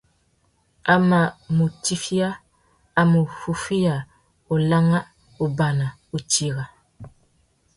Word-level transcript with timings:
A 0.93 0.95
mà 1.09 1.21
mù 1.55 1.65
tufia, 1.83 2.27
a 2.99 3.01
mù 3.11 3.19
fúffüiya 3.39 3.95
ulangha, 4.53 4.99
ubana, 5.45 5.87
utira. 6.15 6.65